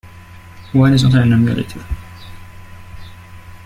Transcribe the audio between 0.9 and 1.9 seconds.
is not an emulator.